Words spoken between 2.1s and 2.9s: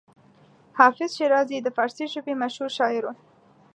ژبې مشهور